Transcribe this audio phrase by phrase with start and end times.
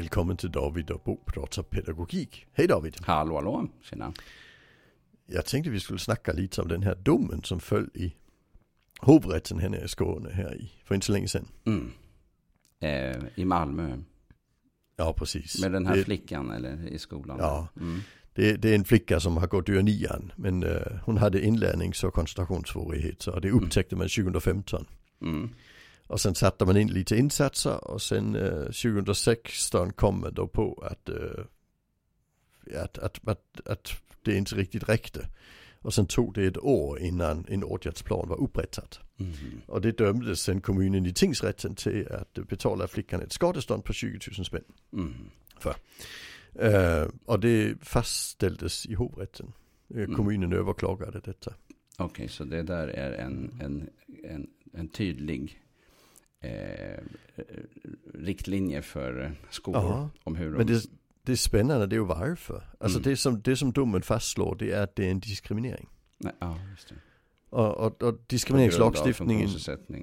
[0.00, 2.46] Välkommen till David och Bo pratar pedagogik.
[2.52, 2.96] Hej David!
[3.00, 4.12] Hallå hallå, tjena.
[5.26, 8.14] Jag tänkte vi skulle snacka lite om den här domen som föll i
[9.00, 11.48] hovrätten här nere i Skåne här i, för inte så länge sedan.
[11.66, 11.92] Mm.
[12.80, 13.96] Eh, I Malmö.
[14.96, 15.62] Ja, precis.
[15.62, 17.36] Med den här det, flickan eller i skolan.
[17.40, 17.68] Ja.
[17.76, 18.00] Mm.
[18.34, 22.04] Det, det, är en flicka som har gått ur nian, men uh, hon hade inlärnings
[22.04, 24.86] och koncentrationssvårigheter och det upptäckte man 2015.
[25.22, 25.50] Mm.
[26.10, 30.84] Och sen satte man in lite insatser och sen uh, 2016 kom man då på
[30.90, 31.44] att, uh,
[32.82, 33.92] att, att, att, att
[34.22, 35.28] det inte riktigt räckte.
[35.78, 38.96] Och sen tog det ett år innan en åtgärdsplan var upprättad.
[39.20, 39.32] Mm.
[39.66, 44.18] Och det dömdes sen kommunen i tingsrätten till att betala flickan ett skadestånd på 20
[44.36, 44.64] 000 spänn.
[44.92, 45.30] Mm.
[46.62, 49.46] Uh, och det fastställdes i hovrätten.
[49.46, 50.14] Uh, Mm.
[50.14, 51.54] Kommunen överklagade detta.
[51.98, 53.90] Okej, så det där är en, en,
[54.24, 55.60] en, en tydlig
[56.40, 57.04] eh,
[58.14, 59.82] riktlinje för skolor.
[59.82, 60.56] Ja, om hur de...
[60.56, 60.82] Men det,
[61.22, 62.62] det är spännande, det är ju varför.
[62.80, 63.10] Alltså Mm.
[63.10, 65.88] det, som, det som domen fastslår det är att det är en diskriminering.
[66.18, 66.94] Nej, ja, just det.
[67.50, 69.48] Och, och, och diskrimineringslagstiftningen,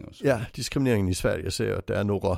[0.08, 2.38] och ja diskrimineringen i Sverige säger att det är några,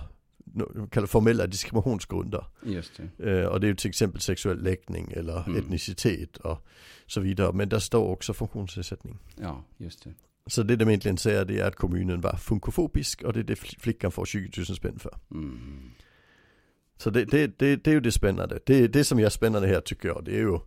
[0.91, 2.45] kallar formella diskriminationsgrunder.
[2.63, 3.31] Just det.
[3.41, 5.59] Eh, och det är ju till exempel sexuell läggning eller Mm.
[5.59, 6.65] etnicitet och
[7.07, 7.53] så vidare.
[7.53, 9.17] Men där står också funktionsnedsättning.
[9.41, 10.13] Ja, just det.
[10.49, 13.55] Så det de egentligen säger det är att kommunen var funkofobisk och det är det
[13.55, 15.17] fl- flickan får 20 000 spänn för.
[15.31, 15.91] Mm.
[16.97, 18.59] Så det, det, det, det är ju det spännande.
[18.65, 20.59] Det, det som är spännande här tycker jag det är ju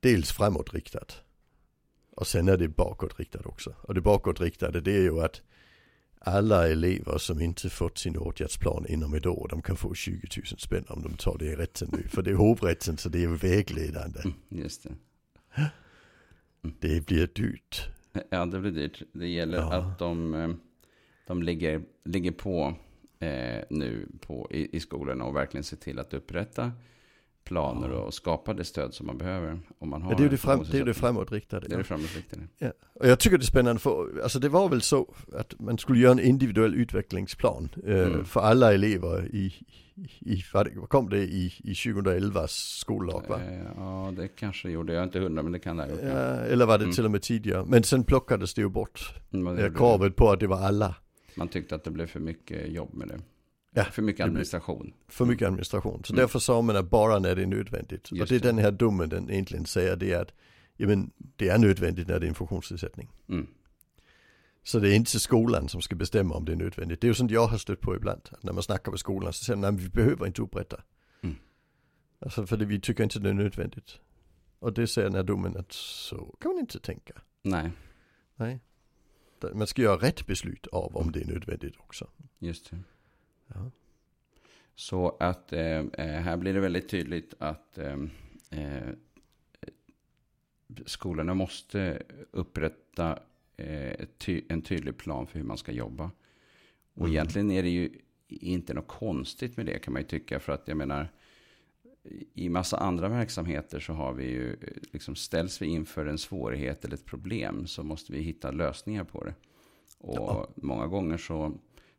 [0.00, 1.20] dels framåtriktat.
[2.16, 3.74] Och sen är det bakåtriktat också.
[3.82, 5.42] Och det bakåtriktade det är ju att
[6.18, 10.46] alla elever som inte fått sin åtgärdsplan inom ett år, de kan få 20 000
[10.46, 12.08] spänn om de tar det i rätten nu.
[12.08, 14.20] För det är hovrätten så det är vägledande.
[14.24, 14.94] Mm, just det.
[16.80, 17.88] Det blir dyrt.
[18.30, 19.02] Ja, det blir dyrt.
[19.12, 19.72] Det gäller Ja.
[19.74, 20.48] att de, eh,
[21.26, 22.74] de ligger, ligger på
[23.18, 26.72] eh, nu på, i, i skolorna och verkligen ser till att upprätta
[27.46, 29.60] planer och skapa det stöd som man behöver.
[29.78, 31.68] Om man har Ja, det är det, fram, det, är det framåtriktade.
[31.68, 32.42] Det är det framåtriktade.
[32.58, 32.72] Ja.
[33.00, 35.98] Och jag tycker det är spännande för, alltså det var väl så att man skulle
[35.98, 38.24] göra en individuell utvecklingsplan eh, Mm.
[38.24, 39.54] för alla elever i,
[40.20, 43.40] i, vad kom det i, i 2011 skollag va?
[43.48, 46.00] Eh, ja, det kanske gjorde jag inte hundra, men det kan det ha gjort.
[46.02, 46.94] Ja, eller var det Mm.
[46.94, 47.64] till och med tidigare.
[47.66, 49.14] Men sen plockades det ju bort.
[49.32, 49.70] Mm, Eh, det.
[49.76, 50.94] kravet på att det var alla.
[51.36, 53.20] Man tyckte att det blev för mycket jobb med det.
[53.78, 54.92] Ja, för mycket administration.
[55.08, 56.04] För mycket administration.
[56.04, 56.20] Så Mm.
[56.20, 58.08] därför sa man att bara när det är nödvändigt.
[58.10, 60.32] och Just det är den här domen den egentligen säger det är att
[60.76, 63.08] ja, men det är nödvändigt när det är en funktionsnedsättning.
[63.28, 63.46] Mm.
[64.62, 67.00] Så det är inte skolan som ska bestämma om det är nödvändigt.
[67.00, 68.20] Det är ju sånt jag har stött på ibland.
[68.30, 70.82] Att när man snackar med skolan så säger de, nej vi behöver inte upprätta.
[71.22, 71.36] Mm.
[72.20, 73.98] Alltså för det, vi tycker inte det är nödvändigt.
[74.58, 77.14] Och det säger den här domen att så kan man inte tänka.
[77.42, 77.70] Nej,
[78.36, 78.60] Nej.
[79.54, 82.08] Man ska göra rätt beslut av om det är nödvändigt också.
[82.38, 82.76] just det.
[83.54, 83.70] Ja.
[84.74, 87.96] Så att eh, eh, här blir det väldigt tydligt att eh,
[88.50, 88.88] eh,
[90.86, 93.18] skolorna måste upprätta
[93.56, 96.10] eh, ty en tydlig plan för hur man ska jobba.
[96.94, 97.12] Och Mm.
[97.12, 97.90] egentligen är det ju
[98.28, 100.40] inte något konstigt med det kan man ju tycka.
[100.40, 101.08] För att jag menar,
[102.34, 104.58] i massa andra verksamheter så har vi ju, eh,
[104.92, 109.24] liksom ställs vi inför en svårighet eller ett problem så måste vi hitta lösningar på
[109.24, 109.34] det.
[109.98, 110.48] Och Ja.
[110.54, 111.52] många gånger så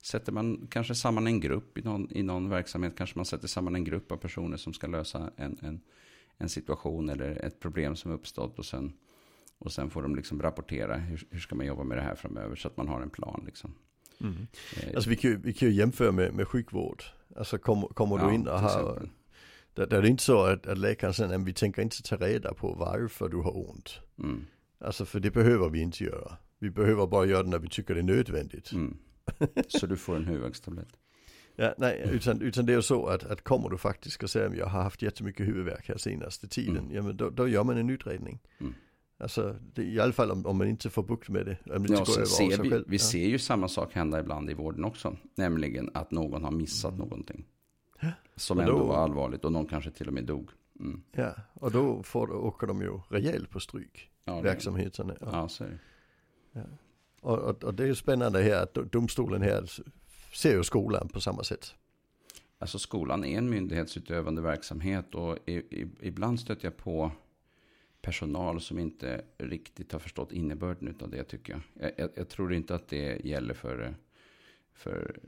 [0.03, 2.94] sätter man kanske samman en grupp i någon, i någon verksamhet.
[2.97, 5.81] Kanske man sätter samman en grupp av personer som ska lösa en, en,
[6.38, 8.59] en situation eller ett problem som uppstått.
[8.59, 8.94] Och sen,
[9.59, 12.56] och sen får de liksom rapportera hur, hur ska man jobba med det här framöver
[12.56, 13.44] så att man har en plan.
[13.46, 13.74] Liksom.
[14.22, 14.47] Mm.
[14.84, 17.03] Eh, Alltså vi kan, ju- vi kan ju jämföra med, med sjukvård.
[17.36, 19.09] Alltså kommer, kommer ja, du in och har,
[19.74, 22.03] där, där är det inte så att, att läkaren säger, "Nej, men vi tänker inte
[22.03, 24.00] ta reda på varför du har ont.
[24.19, 24.46] Mm,
[24.80, 26.38] Alltså för det behöver vi inte göra.
[26.59, 28.72] Vi behöver bara göra det när vi tycker det är nödvändigt.
[28.72, 28.97] mm.
[29.67, 30.97] Så du får en huvudvärkstablett.
[31.55, 34.57] Ja, nej, utan, utan det är så att, att kommer du faktiskt och säger att
[34.57, 36.91] jag har haft jättemycket huvudvärk här senaste tiden, Mm.
[36.95, 38.39] ja men då, då gör man en utredning.
[38.59, 38.73] Mm.
[39.19, 41.94] Alltså det, i alla fall om, om man inte får bukt med det, om det
[41.94, 43.00] Ja, går ser vi, vi ja.
[43.00, 45.18] ser ju samma sak hända ibland i vården också.
[45.35, 47.00] Nämligen att någon har missat Mm.
[47.07, 47.45] någonting.
[48.35, 50.50] Som Och ändå då- var allvarligt och någon kanske till och med dog.
[50.80, 51.01] Mm.
[51.12, 55.15] Ja, och då får, åker de ju rejält på stryk, Ja, verksamheterna.
[55.21, 55.27] Ja.
[55.31, 55.80] Ja, så är
[56.53, 56.68] det.
[57.22, 59.72] Och, och, och det är ju spännande här att domstolen här
[60.34, 61.74] ser ju skolan på samma sätt.
[62.60, 67.12] Alltså skolan är en myndighetsutövande verksamhet och i, i, ibland stöter jag på
[68.02, 71.62] personal som inte riktigt har förstått innebörden av det tycker jag.
[71.74, 73.96] Jag, jag, jag tror inte att det gäller för,
[74.74, 75.19] för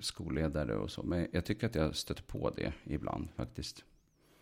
[0.00, 1.02] skolledare och så.
[1.02, 3.84] Men jag tycker att jag stöter på det ibland faktiskt.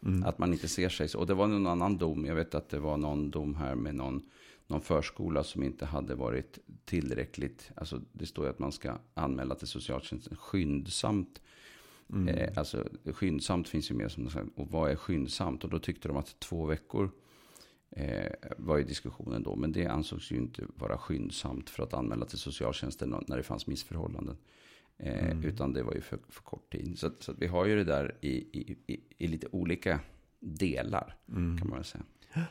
[0.03, 0.23] Mm.
[0.25, 1.19] Att man inte ser sig så.
[1.19, 2.25] Och det var någon annan dom.
[2.25, 4.31] Jag vet att det var någon dom här med någon,
[4.67, 7.71] någon förskola som inte hade varit tillräckligt.
[7.75, 11.41] Alltså det står ju att man ska anmäla till socialtjänsten skyndsamt.
[12.13, 12.29] Mm.
[12.29, 15.65] Eh, alltså skyndsamt finns ju med som och vad är skyndsamt?
[15.65, 17.11] Och då tyckte de att två veckor
[17.91, 19.57] eh, var ju diskussionen då.
[19.57, 23.67] Men det ansågs ju inte vara skyndsamt för att anmäla till socialtjänsten när det fanns
[23.67, 24.37] missförhållanden.
[24.99, 25.45] Eh, mm.
[25.45, 26.99] Utan det var ju för, för kort tid.
[26.99, 30.01] Så, så vi har ju det där i, i, i, i lite olika
[30.41, 31.59] delar mm.
[31.59, 32.05] kan man väl säga.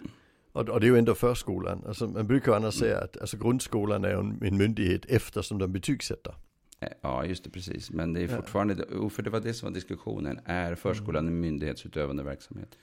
[0.53, 1.83] Och, och, det är ju ändå förskolan.
[1.87, 2.89] Alltså, man brukar annars mm.
[2.89, 6.35] säga att alltså, grundskolan är en, en myndighet eftersom de betygsätter.
[6.79, 7.91] Eh, ja, just det, precis.
[7.91, 9.09] Men det är fortfarande, ja.
[9.09, 10.39] för det var det som var diskussionen.
[10.45, 12.77] Är förskolan en myndighetsutövande verksamhet?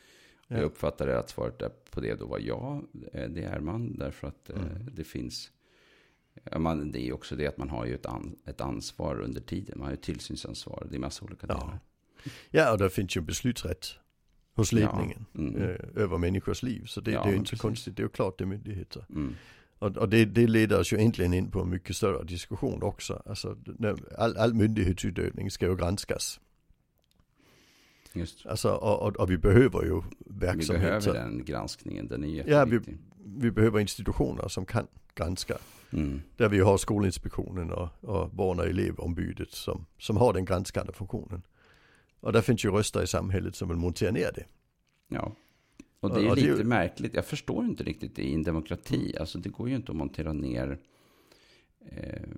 [0.48, 0.56] Ja.
[0.56, 2.82] Jag uppfattade att svaret på det då var ja,
[3.12, 3.98] eh, det är man.
[3.98, 4.64] Därför att mm.
[4.92, 5.50] det finns
[6.56, 9.78] man, det är också det att man har ju ett, an, ett ansvar under tiden.
[9.78, 10.86] Man har ju tillsynsansvar.
[10.90, 11.78] Det är massa olika delar.
[12.22, 13.86] Ja, ja och det finns ju beslutsrätt
[14.60, 15.62] hos ledningen ja, mm.
[15.62, 16.84] eh, över människors liv.
[16.86, 17.96] Så det, ja, det är inte så konstigt.
[17.96, 19.04] Det är ju klart det är myndigheter.
[19.10, 19.34] Mm.
[19.78, 23.22] Och, och det, det, leder oss ju egentligen in på en mycket större diskussion också.
[23.26, 23.56] Alltså,
[24.18, 26.40] all, all myndighetsutövning ska ju granskas.
[28.12, 28.46] Just.
[28.46, 31.00] Alltså, och, och, och, vi behöver ju verksamheter.
[31.00, 32.52] Vi behöver den granskningen, den är jätteviktig.
[32.52, 32.98] Ja, vi,
[33.36, 35.56] vi behöver institutioner som kan granska.
[35.92, 36.22] Mm.
[36.36, 41.42] Där vi har Skolinspektionen och, och barn och elevombudet som, som har den granskande funktionen.
[42.20, 44.44] Och där finns ju röster i samhället som vill montera ner det.
[45.08, 45.36] Ja,
[46.00, 46.64] och det är och, lite det...
[46.64, 47.14] märkligt.
[47.14, 49.16] Jag förstår inte riktigt det i en demokrati.
[49.20, 50.78] Alltså det går ju inte att montera ner
[51.86, 52.28] eh,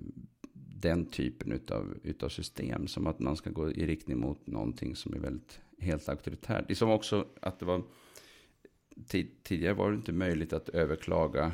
[0.53, 2.87] den typen utav, utav system.
[2.87, 6.67] Som att man ska gå i riktning mot någonting som är väldigt helt auktoritärt.
[6.67, 7.83] Det är som också att det var
[9.43, 11.51] tidigare var det inte möjligt att överklaga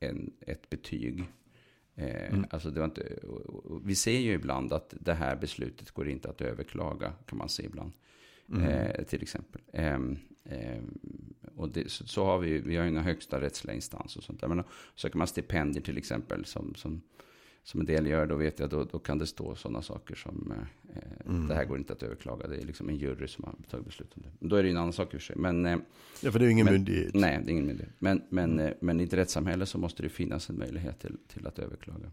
[0.00, 1.24] en, ett betyg.
[1.94, 2.44] Eh, mm.
[2.50, 3.18] Alltså det var inte,
[3.84, 7.64] vi ser ju ibland att det här beslutet går inte att överklaga, kan man se
[7.64, 7.92] ibland.
[8.48, 8.68] Mm.
[8.68, 9.60] Eh, till exempel.
[9.72, 9.98] Eh,
[11.56, 14.40] och det, så, så, har vi, vi har ju inga högsta rättsliga instanser och sånt
[14.40, 14.48] där.
[14.48, 17.02] Men söker man stipendier till exempel som, som
[17.64, 20.54] som en del gör, då vet jag, då, då kan det stå sådana saker som
[20.94, 21.48] eh, mm.
[21.48, 22.46] det här går inte att överklaga.
[22.46, 24.48] Det är liksom en jury som har tagit beslut om det.
[24.48, 25.36] Då är det en annan sak i sig.
[25.36, 25.78] Men, eh,
[26.20, 27.14] ja, för det är ingen men, myndighet.
[27.14, 27.94] Nej, det är ingen myndighet.
[27.98, 28.66] Men, men, mm.
[28.66, 32.06] eh, men i ett rättssamhälle så måste det finnas en möjlighet till, till att överklaga.
[32.06, 32.12] Om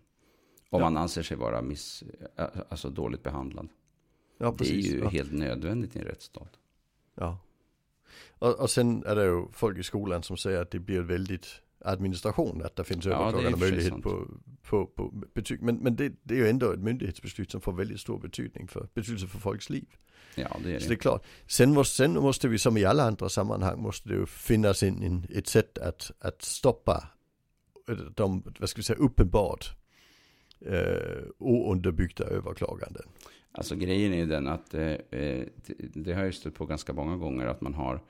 [0.69, 0.79] ja.
[0.79, 2.03] man anser sig vara miss,
[2.35, 3.69] eh, alltså dåligt behandlad.
[4.37, 5.09] Ja, precis, det är ju ja.
[5.09, 6.59] helt nödvändigt i en rättsstat.
[7.15, 7.39] Ja.
[8.29, 11.61] Och, och sen är det ju folk i skolan som säger att det blir väldigt
[11.81, 14.27] administration, att det finns överklagande ja, möjlighet på,
[14.63, 15.61] på, på betyg.
[15.61, 18.87] Men, men det, det, är ju ändå ett myndighetsbeslut som får väldigt stor betydning för,
[18.93, 19.87] betydelse för folks liv.
[20.35, 20.79] Ja, det är det.
[20.79, 21.25] Så det är klart.
[21.47, 25.03] Sen måste, sen måste vi som i alla andra sammanhang måste det ju finnas en,
[25.03, 27.09] en, ett sätt att, att stoppa
[28.15, 29.71] de, vad ska vi säga, uppenbart
[30.65, 33.03] eh, ounderbyggda överklaganden.
[33.51, 34.97] Alltså grejen är ju den att eh, eh
[35.55, 38.01] det, det har jag stött på ganska många gånger att man har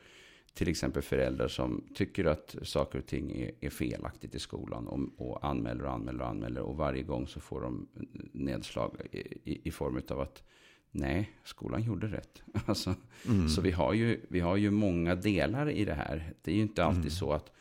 [0.59, 4.99] till exempel föräldrar som tycker att saker och ting är, är felaktigt i skolan och,
[5.17, 6.61] och, anmäler och anmäler och anmäler.
[6.61, 7.87] Och varje gång så får de
[8.31, 10.43] nedslag i, i, i form av att
[10.91, 12.41] nej, skolan gjorde rätt.
[12.65, 12.95] Alltså,
[13.27, 13.49] mm.
[13.49, 16.33] Så vi har, ju, vi har ju många delar i det här.
[16.41, 17.11] Det är ju inte alltid mm.
[17.11, 17.51] så att,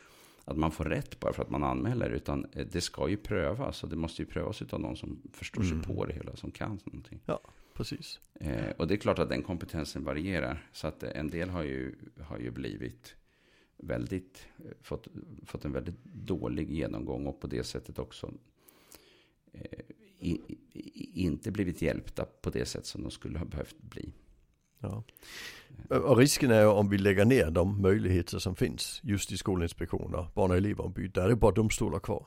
[0.45, 2.09] att man får rätt bara för att man anmäler.
[2.09, 3.83] Utan det ska ju prövas.
[3.83, 5.83] Och det måste ju prövas av någon som förstår sig mm.
[5.83, 7.19] på det hela, som kan någonting.
[7.25, 7.39] Ja
[7.79, 8.19] precis.
[8.39, 10.69] Eh, och det är klart att den kompetensen varierar.
[10.73, 13.15] Så att en del har ju, har ju blivit
[13.77, 15.07] väldigt, eh, fått,
[15.45, 18.33] fått en väldigt dålig genomgång och på det sättet också
[19.51, 19.79] eh,
[20.19, 20.41] i,
[20.73, 24.13] i, inte blivit hjälpta på det sätt som de skulle ha behövt bli.
[24.79, 25.03] Ja.
[25.89, 30.27] Och risken är ju om vi lägger ner de möjligheter som finns just i skolinspektioner,
[30.35, 32.25] barn och elevombud, där är det bara domstolar kvar.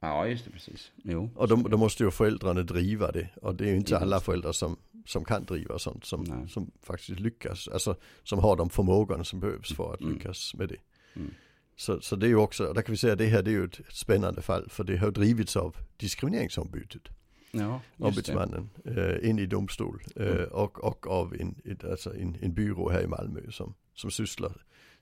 [0.00, 0.92] Ja, just det, precis.
[0.96, 1.30] Jo.
[1.34, 3.28] Och då, då, måste ju föräldrarna driva det.
[3.42, 4.02] Och det är ju inte just.
[4.02, 4.76] alla föräldrar som,
[5.06, 7.68] som kan driva sånt, som, som faktiskt lyckas.
[7.68, 10.12] Alltså som har de förmågorna som behövs för att mm.
[10.12, 10.76] lyckas med det.
[11.16, 11.34] Mm.
[11.76, 13.52] Så, så det är ju också, där kan vi säga att det här det är
[13.52, 14.68] ju ett spännande fall.
[14.68, 17.02] För det har drivits av diskrimineringsombudet.
[17.50, 20.02] Ja, ombudsmannen eh, in i domstol.
[20.16, 20.44] Eh, mm.
[20.44, 24.52] och, och av en, alltså en, en byrå här i Malmö som, som sysslar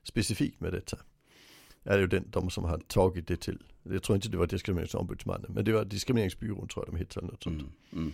[0.03, 0.97] specifikt med detta
[1.85, 3.63] är ju den, de som har tagit det till.
[3.83, 7.31] Jag tror inte det var diskrimineringsombudsmannen, men det var diskrimineringsbyrån tror jag de hette eller
[7.31, 7.61] något sånt.
[7.61, 8.13] Mm, mm.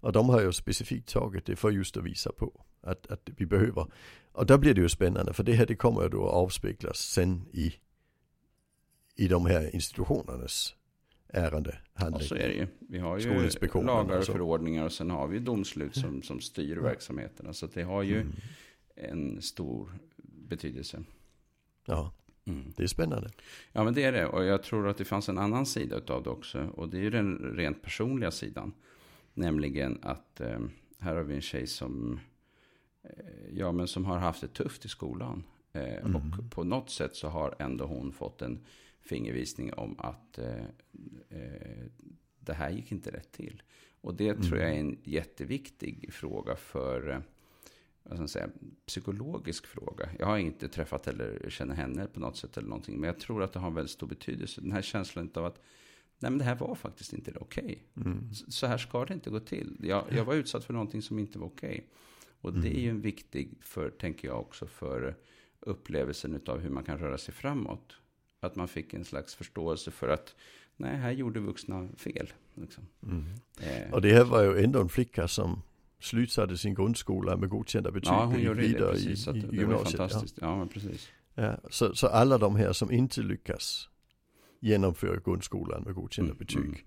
[0.00, 3.46] Och de har ju specifikt tagit det för just att visa på att, att vi
[3.46, 3.86] behöver.
[4.32, 6.98] Och där blir det ju spännande för det här det kommer ju då att avspeglas
[6.98, 7.74] sen i,
[9.16, 10.74] i de här institutionernas
[11.28, 11.78] ärende.
[11.98, 12.66] Ja, så är det ju.
[12.78, 16.82] Vi har ju lagar och förordningar och sen har vi domslut som, som styr ja.
[16.82, 17.52] verksamheterna.
[17.52, 18.32] Så det har ju mm.
[18.94, 19.92] en stor
[20.48, 21.02] betydelse.
[21.86, 22.12] Ja.
[22.44, 22.72] Mm.
[22.76, 23.30] Det är spännande.
[23.72, 24.26] Ja, men det är det.
[24.26, 26.66] Och jag tror att det fanns en annan sida av det också.
[26.66, 28.72] Och det är ju den rent personliga sidan.
[29.34, 30.60] Nämligen att eh,
[30.98, 32.20] här har vi en tjej som,
[33.02, 33.10] eh,
[33.52, 35.42] ja, men som har haft det tufft i skolan.
[35.72, 36.16] Eh, mm.
[36.16, 38.64] Och på något sätt så har ändå hon fått en
[39.00, 40.64] fingervisning om att eh,
[41.28, 41.86] eh,
[42.40, 43.62] det här gick inte rätt till.
[44.00, 44.42] Och det mm.
[44.42, 47.22] tror jag är en jätteviktig fråga för
[48.04, 48.48] man säga,
[48.86, 50.08] psykologisk fråga.
[50.18, 53.00] Jag har inte träffat eller känner henne på något sätt eller någonting.
[53.00, 54.60] Men jag tror att det har en väldigt stor betydelse.
[54.60, 55.60] Den här känslan av att
[56.18, 57.84] nej men det här var faktiskt inte okej.
[57.94, 58.12] Okay.
[58.12, 58.34] Mm.
[58.34, 59.76] Så här ska det inte gå till.
[59.82, 61.68] Jag, jag var utsatt för någonting som inte var okej.
[61.68, 61.82] Okay.
[62.40, 62.96] Och det är ju mm.
[62.96, 65.16] en viktig, för, tänker jag också, för
[65.60, 67.96] upplevelsen av hur man kan röra sig framåt.
[68.40, 70.34] Att man fick en slags förståelse för att
[70.76, 72.32] nej, här gjorde vuxna fel.
[72.54, 72.86] Liksom.
[73.02, 73.24] Mm.
[73.60, 73.92] Eh.
[73.92, 75.62] Och det här var ju ändå en flicka som
[76.00, 78.12] slutsatte sin grundskola med godkända betyg.
[78.12, 79.28] Ja, hon gjorde vidare det, precis.
[79.28, 80.38] I, i, det var fantastiskt.
[80.40, 81.08] Ja, ja precis.
[81.34, 83.88] Ja, så, så alla de här som inte lyckas
[84.60, 86.64] genomföra grundskolan med godkända mm, betyg.
[86.64, 86.78] Mm.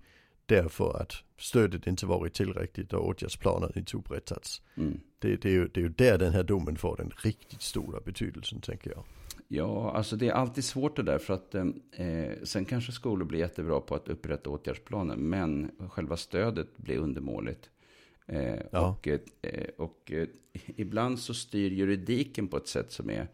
[0.46, 4.62] Därför att stödet inte varit tillräckligt och åtgärdsplanen inte upprättats.
[4.74, 5.00] Mm.
[5.18, 8.00] Det, det, är ju, det är ju där den här domen får den riktigt stora
[8.00, 9.04] betydelsen tänker jag.
[9.48, 11.64] Ja, alltså det är alltid svårt det där för att eh,
[12.42, 17.70] sen kanske skolor blir jättebra på att upprätta åtgärdsplaner men själva stödet blir undermåligt.
[18.26, 18.88] Eh, ja.
[18.88, 19.20] Och, eh,
[19.76, 20.28] och eh,
[20.76, 23.28] ibland så styr juridiken på ett sätt som är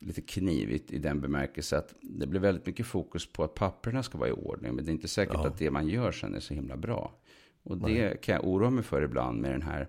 [0.00, 4.18] lite knivigt i den bemärkelse att det blir väldigt mycket fokus på att papperna ska
[4.18, 4.74] vara i ordning.
[4.74, 5.46] Men det är inte säkert ja.
[5.46, 7.14] att det man gör sen är så himla bra.
[7.62, 8.18] Och det Nej.
[8.22, 9.88] kan jag oroa mig för ibland med den här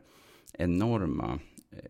[0.54, 1.40] enorma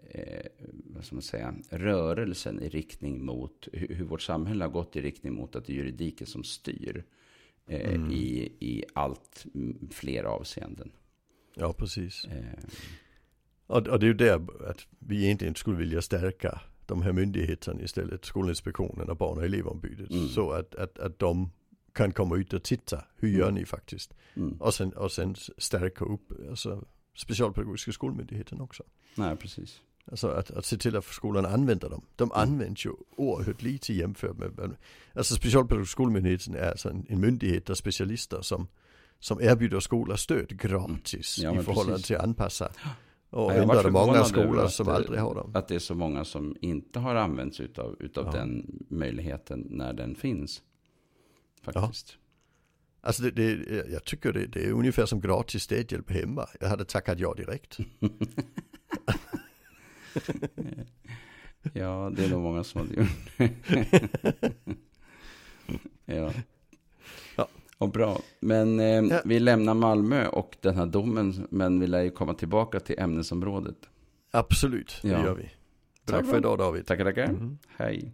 [0.10, 0.46] eh,
[0.86, 5.02] vad ska man säga, rörelsen i riktning mot hur, hur, vårt samhälle har gått i
[5.02, 7.04] riktning mot att det är juridiken som styr
[7.66, 8.12] eh, mm.
[8.12, 9.46] i, i allt
[9.90, 10.92] fler avseenden.
[11.56, 12.26] Ja, precis.
[12.26, 12.64] Eh.
[13.68, 18.26] Och, det är ju där att vi egentligen skulle vilja stärka de här myndigheterna istället,
[18.26, 20.12] Skolinspektionen och Barn och elevombudet.
[20.12, 20.28] Mm.
[20.28, 21.52] Så att, att, att de
[21.94, 23.56] kan komma ut och titta, hur gör mm.
[23.56, 24.14] ni faktiskt?
[24.34, 24.62] Mm.
[24.62, 28.84] Och, sen, och sen stärka upp alltså, specialpedagogiska skolmyndigheten också.
[29.16, 29.82] Nej, precis.
[30.06, 32.06] Alltså att, att se till att skolan använder dem.
[32.16, 32.50] De mm.
[32.50, 34.76] används ju oerhört lite jämfört med,
[35.14, 38.68] alltså specialpedagogiska skolmyndigheten är alltså en, en myndighet av specialister som,
[39.22, 41.56] som erbjuder skolor stöd gratis mm.
[41.56, 42.08] ja, i förhållande precis.
[42.08, 42.72] till anpassa.
[43.30, 45.52] Och ändå är det många skolor som det, aldrig har dem.
[45.54, 48.32] Att det är så många som inte har använts utav, utav ja.
[48.32, 50.62] den möjligheten när den finns.
[51.62, 52.12] Faktiskt.
[52.12, 52.18] Ja.
[53.08, 56.48] Alltså det, det, jag tycker det, det är ungefär som gratis städhjälp hemma.
[56.60, 57.78] Jag hade tackat ja direkt.
[61.74, 63.32] ja, det är nog många som hade gjort
[66.06, 66.34] ja.
[67.82, 68.20] Och bra.
[68.40, 69.22] Men eh, ja.
[69.26, 71.48] vi lämnar Malmö och den här domen.
[71.50, 73.78] Men vi lär ju komma tillbaka till ämnesområdet.
[74.32, 75.24] Absolut, det ja.
[75.24, 75.50] gör vi.
[76.06, 76.86] Tack för idag David.
[76.86, 77.24] Tackar, tackar.
[77.24, 77.58] Mm.
[77.78, 78.14] Hej.